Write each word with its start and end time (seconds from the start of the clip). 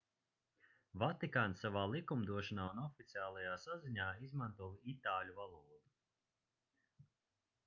vatikāns 1.03 1.61
savā 1.65 1.83
likumdošanā 1.91 2.67
un 2.77 2.81
oficiālajā 2.85 3.53
saziņā 3.67 4.09
izmanto 4.29 4.73
itāļu 4.97 5.41
valodu 5.45 5.83